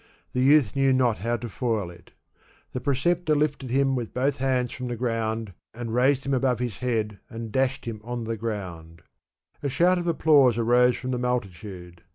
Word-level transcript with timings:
The 0.33 0.41
youth 0.41 0.75
knew 0.75 0.93
not 0.93 1.19
how 1.19 1.37
to 1.37 1.47
foil 1.47 1.91
it* 1.91 2.09
The 2.71 2.81
preceptor 2.81 3.35
lifted 3.35 3.69
him 3.69 3.95
with 3.95 4.15
both 4.15 4.37
hands 4.37 4.71
from 4.71 4.87
the 4.87 4.97
ground^ 4.97 5.53
and 5.75 5.93
raised 5.93 6.25
him 6.25 6.33
above 6.33 6.57
his 6.57 6.79
head, 6.79 7.19
and 7.29 7.51
dashed 7.51 7.85
him 7.85 8.01
on 8.03 8.23
the 8.23 8.35
ground, 8.35 9.03
A 9.61 9.69
shout 9.69 9.99
of 9.99 10.07
applause 10.07 10.57
arose 10.57 10.97
from 10.97 11.11
the 11.11 11.19
multitude. 11.19 12.01